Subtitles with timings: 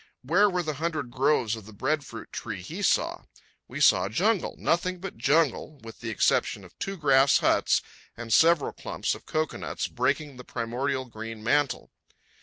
[0.23, 3.25] Where were the hundred groves of the breadfruit tree he saw?
[3.67, 7.83] We saw jungle, nothing but jungle, with the exception of two grass huts
[8.17, 11.91] and several clumps of cocoanuts breaking the primordial green mantle.